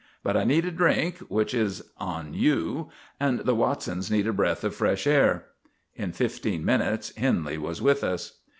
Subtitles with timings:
[0.23, 4.63] But I need a drink, which is on you, and the Watsons need a breath
[4.63, 5.45] of fresh air."
[5.93, 8.39] In fifteen minutes Henley was with us.